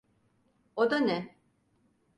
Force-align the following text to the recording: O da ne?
O 0.75 0.89
da 0.91 0.99
ne? 0.99 1.19